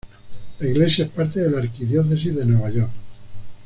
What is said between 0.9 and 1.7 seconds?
es parte de la